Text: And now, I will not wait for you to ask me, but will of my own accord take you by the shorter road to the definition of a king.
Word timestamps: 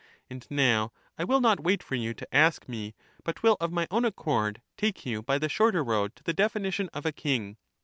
And 0.31 0.47
now, 0.49 0.91
I 1.19 1.23
will 1.25 1.39
not 1.41 1.59
wait 1.59 1.83
for 1.83 1.93
you 1.93 2.15
to 2.15 2.35
ask 2.35 2.67
me, 2.67 2.95
but 3.23 3.43
will 3.43 3.55
of 3.61 3.71
my 3.71 3.87
own 3.91 4.03
accord 4.03 4.59
take 4.75 5.05
you 5.05 5.21
by 5.21 5.37
the 5.37 5.47
shorter 5.47 5.83
road 5.83 6.15
to 6.15 6.23
the 6.23 6.33
definition 6.33 6.89
of 6.91 7.05
a 7.05 7.11
king. 7.11 7.57